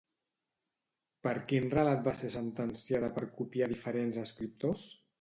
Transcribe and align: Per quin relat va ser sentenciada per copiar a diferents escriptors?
Per 1.27 1.33
quin 1.51 1.69
relat 1.75 2.03
va 2.09 2.15
ser 2.21 2.33
sentenciada 2.39 3.13
per 3.21 3.27
copiar 3.39 3.71
a 3.71 3.75
diferents 3.79 4.23
escriptors? 4.29 4.87